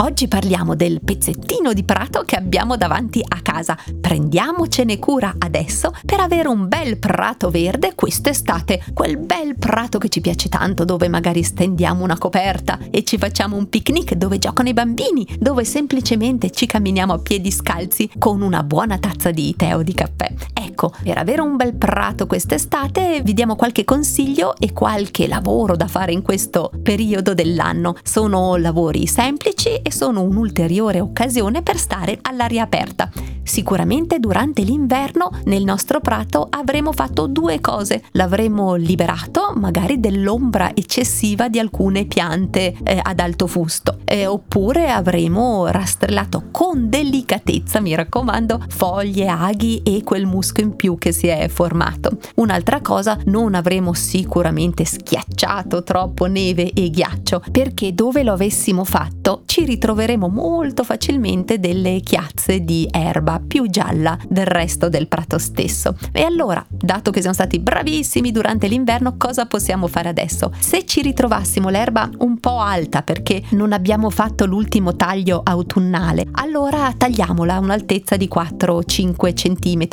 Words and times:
Oggi 0.00 0.28
parliamo 0.28 0.74
del 0.74 1.02
pezzettino 1.04 1.74
di 1.74 1.84
prato 1.84 2.22
che 2.22 2.34
abbiamo 2.34 2.78
davanti 2.78 3.22
a 3.22 3.42
casa. 3.42 3.76
Prendiamocene 4.00 4.98
cura 4.98 5.34
adesso 5.36 5.92
per 6.06 6.20
avere 6.20 6.48
un 6.48 6.68
bel 6.68 6.98
prato 6.98 7.50
verde 7.50 7.94
quest'estate, 7.94 8.82
quel 8.94 9.18
bel 9.18 9.58
prato 9.58 9.98
che 9.98 10.08
ci 10.08 10.22
piace 10.22 10.48
tanto 10.48 10.86
dove 10.86 11.08
magari 11.08 11.42
stendiamo 11.42 12.02
una 12.02 12.16
coperta 12.16 12.78
e 12.90 13.04
ci 13.04 13.18
facciamo 13.18 13.56
un 13.56 13.68
picnic 13.68 14.14
dove 14.14 14.38
giocano 14.38 14.70
i 14.70 14.74
bambini, 14.74 15.26
dove 15.38 15.66
semplicemente 15.66 16.50
ci 16.50 16.64
camminiamo 16.64 17.12
a 17.12 17.18
piedi 17.18 17.50
scalzi 17.50 18.10
con 18.16 18.40
una 18.40 18.62
buona 18.62 18.96
tazza 18.96 19.30
di 19.30 19.54
tè 19.54 19.76
o 19.76 19.82
di 19.82 19.92
caffè. 19.92 20.32
Ecco, 20.80 20.94
per 21.02 21.18
avere 21.18 21.42
un 21.42 21.56
bel 21.56 21.74
prato 21.74 22.26
quest'estate 22.26 23.20
vi 23.22 23.34
diamo 23.34 23.54
qualche 23.54 23.84
consiglio 23.84 24.54
e 24.56 24.72
qualche 24.72 25.28
lavoro 25.28 25.76
da 25.76 25.86
fare 25.86 26.12
in 26.12 26.22
questo 26.22 26.70
periodo 26.82 27.34
dell'anno. 27.34 27.96
Sono 28.02 28.56
lavori 28.56 29.06
semplici 29.06 29.74
e 29.74 29.92
sono 29.92 30.22
un'ulteriore 30.22 30.98
occasione 31.00 31.60
per 31.60 31.76
stare 31.76 32.18
all'aria 32.22 32.62
aperta. 32.62 33.10
Sicuramente 33.42 34.20
durante 34.20 34.62
l'inverno 34.62 35.30
nel 35.46 35.64
nostro 35.64 36.00
prato 36.00 36.46
avremo 36.48 36.92
fatto 36.92 37.26
due 37.26 37.60
cose. 37.60 38.04
L'avremo 38.12 38.76
liberato 38.76 39.52
magari 39.56 39.98
dell'ombra 39.98 40.70
eccessiva 40.74 41.48
di 41.48 41.58
alcune 41.58 42.04
piante 42.04 42.76
eh, 42.84 43.00
ad 43.02 43.18
alto 43.18 43.46
fusto, 43.46 43.98
eh, 44.04 44.26
oppure 44.26 44.90
avremo 44.90 45.66
rastrellato 45.66 46.44
con 46.52 46.88
delicatezza, 46.88 47.80
mi 47.80 47.94
raccomando, 47.94 48.64
foglie, 48.68 49.26
aghi 49.26 49.82
e 49.82 50.04
quel 50.04 50.26
muschio 50.26 50.69
più 50.76 50.96
che 50.98 51.12
si 51.12 51.26
è 51.26 51.48
formato. 51.48 52.18
Un'altra 52.36 52.80
cosa, 52.80 53.18
non 53.26 53.54
avremo 53.54 53.92
sicuramente 53.92 54.84
schiacciato 54.84 55.82
troppo 55.82 56.26
neve 56.26 56.72
e 56.72 56.90
ghiaccio, 56.90 57.42
perché 57.50 57.94
dove 57.94 58.22
lo 58.22 58.32
avessimo 58.32 58.84
fatto 58.84 59.42
ci 59.46 59.64
ritroveremo 59.64 60.28
molto 60.28 60.84
facilmente 60.84 61.58
delle 61.58 62.00
chiazze 62.00 62.60
di 62.60 62.88
erba 62.90 63.40
più 63.44 63.68
gialla 63.68 64.18
del 64.28 64.46
resto 64.46 64.88
del 64.88 65.08
prato 65.08 65.38
stesso. 65.38 65.96
E 66.12 66.22
allora, 66.22 66.64
dato 66.68 67.10
che 67.10 67.20
siamo 67.20 67.34
stati 67.34 67.58
bravissimi 67.58 68.30
durante 68.32 68.66
l'inverno, 68.66 69.16
cosa 69.16 69.46
possiamo 69.46 69.86
fare 69.86 70.08
adesso? 70.08 70.52
Se 70.58 70.84
ci 70.84 71.02
ritrovassimo 71.02 71.68
l'erba 71.68 72.08
un 72.18 72.38
po' 72.38 72.60
alta 72.60 73.02
perché 73.02 73.42
non 73.50 73.72
abbiamo 73.72 74.10
fatto 74.10 74.46
l'ultimo 74.46 74.96
taglio 74.96 75.40
autunnale, 75.42 76.26
allora 76.32 76.92
tagliamola 76.96 77.54
a 77.54 77.60
un'altezza 77.60 78.16
di 78.16 78.28
4-5 78.32 79.32
cm, 79.32 79.88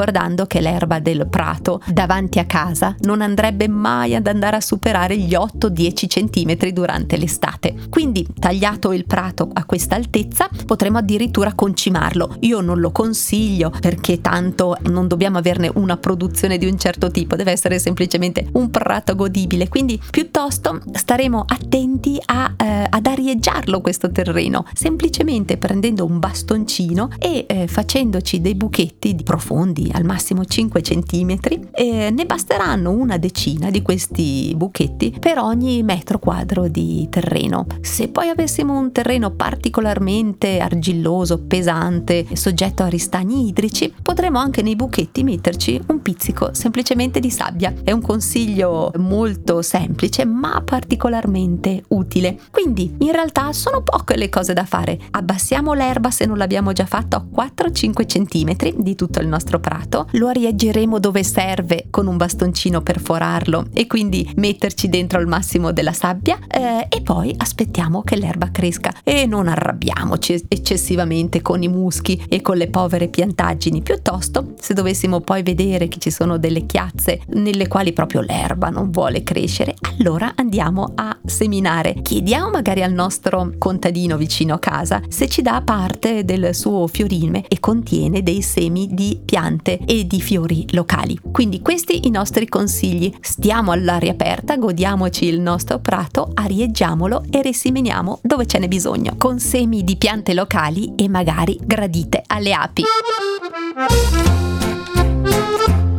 ricordando 0.00 0.46
che 0.46 0.62
l'erba 0.62 0.98
del 0.98 1.26
prato 1.28 1.82
davanti 1.86 2.38
a 2.38 2.46
casa 2.46 2.96
non 3.00 3.20
andrebbe 3.20 3.68
mai 3.68 4.14
ad 4.14 4.26
andare 4.28 4.56
a 4.56 4.60
superare 4.62 5.18
gli 5.18 5.34
8-10 5.34 6.06
cm 6.06 6.70
durante 6.70 7.18
l'estate. 7.18 7.74
Quindi, 7.90 8.26
tagliato 8.38 8.94
il 8.94 9.04
prato 9.04 9.50
a 9.52 9.66
questa 9.66 9.96
altezza, 9.96 10.48
potremo 10.64 10.96
addirittura 10.96 11.52
concimarlo. 11.52 12.36
Io 12.40 12.62
non 12.62 12.80
lo 12.80 12.92
consiglio 12.92 13.70
perché 13.78 14.22
tanto 14.22 14.74
non 14.84 15.06
dobbiamo 15.06 15.36
averne 15.36 15.70
una 15.74 15.98
produzione 15.98 16.56
di 16.56 16.64
un 16.64 16.78
certo 16.78 17.10
tipo, 17.10 17.36
deve 17.36 17.52
essere 17.52 17.78
semplicemente 17.78 18.48
un 18.52 18.70
prato 18.70 19.14
godibile, 19.14 19.68
quindi 19.68 20.00
piuttosto 20.10 20.80
staremo 20.94 21.44
attenti 21.46 22.18
a, 22.24 22.54
eh, 22.56 22.86
ad 22.88 23.04
arieggiarlo 23.04 23.82
questo 23.82 24.10
terreno, 24.10 24.64
semplicemente 24.72 25.58
prendendo 25.58 26.06
un 26.06 26.18
bastoncino 26.18 27.10
e 27.18 27.44
eh, 27.46 27.66
facendoci 27.66 28.40
dei 28.40 28.54
buchetti 28.54 29.14
profondi, 29.22 29.89
al 29.92 30.04
massimo 30.04 30.44
5 30.44 30.80
cm, 30.80 31.38
e 31.72 32.10
ne 32.10 32.26
basteranno 32.26 32.90
una 32.90 33.16
decina 33.16 33.70
di 33.70 33.82
questi 33.82 34.52
buchetti 34.56 35.16
per 35.18 35.38
ogni 35.38 35.82
metro 35.82 36.18
quadro 36.18 36.68
di 36.68 37.06
terreno. 37.10 37.66
Se 37.80 38.08
poi 38.08 38.28
avessimo 38.28 38.78
un 38.78 38.92
terreno 38.92 39.30
particolarmente 39.30 40.58
argilloso, 40.58 41.38
pesante, 41.38 42.26
soggetto 42.32 42.82
a 42.82 42.88
ristagni 42.88 43.48
idrici, 43.48 43.92
potremo 44.02 44.38
anche 44.38 44.62
nei 44.62 44.76
buchetti 44.76 45.22
metterci 45.22 45.80
un 45.88 46.02
pizzico 46.02 46.50
semplicemente 46.52 47.20
di 47.20 47.30
sabbia. 47.30 47.72
È 47.82 47.92
un 47.92 48.00
consiglio 48.00 48.92
molto 48.96 49.62
semplice 49.62 50.24
ma 50.24 50.62
particolarmente 50.64 51.84
utile. 51.88 52.38
Quindi 52.50 52.94
in 52.98 53.12
realtà 53.12 53.52
sono 53.52 53.82
poche 53.82 54.16
le 54.16 54.28
cose 54.28 54.52
da 54.52 54.64
fare. 54.64 54.98
Abbassiamo 55.10 55.72
l'erba 55.72 56.10
se 56.10 56.26
non 56.26 56.36
l'abbiamo 56.36 56.72
già 56.72 56.86
fatto 56.86 57.16
a 57.16 57.24
4-5 57.46 58.06
cm 58.06 58.82
di 58.82 58.94
tutto 58.94 59.20
il 59.20 59.28
nostro 59.28 59.60
prato, 59.60 59.79
lo 60.12 60.28
arieggeremo 60.28 60.98
dove 60.98 61.22
serve 61.22 61.86
con 61.90 62.06
un 62.06 62.16
bastoncino 62.16 62.80
per 62.82 63.00
forarlo 63.00 63.66
e 63.72 63.86
quindi 63.86 64.30
metterci 64.36 64.88
dentro 64.88 65.20
il 65.20 65.26
massimo 65.26 65.72
della 65.72 65.92
sabbia 65.92 66.38
eh, 66.48 66.86
e 66.88 67.00
poi 67.02 67.34
aspettiamo 67.36 68.02
che 68.02 68.16
l'erba 68.16 68.50
cresca. 68.50 68.92
E 69.04 69.26
non 69.26 69.48
arrabbiamoci 69.48 70.44
eccessivamente 70.48 71.42
con 71.42 71.62
i 71.62 71.68
muschi 71.68 72.24
e 72.28 72.40
con 72.40 72.56
le 72.56 72.68
povere 72.68 73.08
piantaggini, 73.08 73.82
piuttosto 73.82 74.54
se 74.58 74.74
dovessimo 74.74 75.20
poi 75.20 75.42
vedere 75.42 75.88
che 75.88 75.98
ci 75.98 76.10
sono 76.10 76.38
delle 76.38 76.66
chiazze 76.66 77.20
nelle 77.28 77.68
quali 77.68 77.92
proprio 77.92 78.20
l'erba 78.20 78.68
non 78.68 78.90
vuole 78.90 79.22
crescere, 79.22 79.74
allora 80.00 80.32
andiamo 80.34 80.92
a 80.94 81.16
seminare. 81.24 81.94
Chiediamo 82.02 82.50
magari 82.50 82.82
al 82.82 82.92
nostro 82.92 83.52
contadino 83.58 84.16
vicino 84.16 84.54
a 84.54 84.58
casa 84.58 85.02
se 85.08 85.28
ci 85.28 85.42
dà 85.42 85.62
parte 85.62 86.24
del 86.24 86.54
suo 86.54 86.86
fiorime 86.86 87.44
e 87.46 87.60
contiene 87.60 88.22
dei 88.22 88.42
semi 88.42 88.88
di 88.90 89.20
piante 89.22 89.78
e 89.84 90.06
di 90.06 90.20
fiori 90.20 90.66
locali. 90.72 91.18
Quindi 91.30 91.60
questi 91.60 92.06
i 92.06 92.10
nostri 92.10 92.48
consigli. 92.48 93.12
Stiamo 93.20 93.72
all'aria 93.72 94.12
aperta, 94.12 94.56
godiamoci 94.56 95.26
il 95.26 95.40
nostro 95.40 95.78
prato, 95.78 96.30
arieggiamolo 96.32 97.24
e 97.30 97.42
resimeniamo 97.42 98.20
dove 98.22 98.46
ce 98.46 98.58
n'è 98.58 98.68
bisogno, 98.68 99.14
con 99.18 99.38
semi 99.38 99.84
di 99.84 99.96
piante 99.96 100.32
locali 100.32 100.94
e 100.96 101.08
magari 101.08 101.58
gradite 101.62 102.22
alle 102.26 102.52
api. 102.52 102.82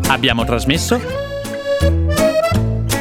Abbiamo 0.08 0.44
trasmesso 0.44 1.31